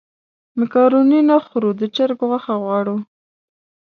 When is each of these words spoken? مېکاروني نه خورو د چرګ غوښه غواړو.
مېکاروني 0.59 1.19
نه 1.29 1.37
خورو 1.45 1.69
د 1.79 1.81
چرګ 1.95 2.19
غوښه 2.29 2.53
غواړو. 2.63 2.97